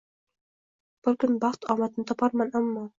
Bir 1.09 1.19
kun 1.25 1.39
baxt 1.45 1.71
omadni 1.77 2.11
toparman 2.13 2.55
ammo 2.63 2.89